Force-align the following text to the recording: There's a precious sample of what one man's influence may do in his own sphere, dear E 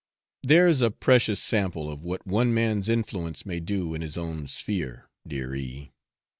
There's 0.41 0.81
a 0.81 0.89
precious 0.89 1.39
sample 1.39 1.87
of 1.87 2.01
what 2.01 2.25
one 2.25 2.55
man's 2.55 2.89
influence 2.89 3.45
may 3.45 3.59
do 3.59 3.93
in 3.93 4.01
his 4.01 4.17
own 4.17 4.47
sphere, 4.47 5.07
dear 5.27 5.53
E 5.53 5.91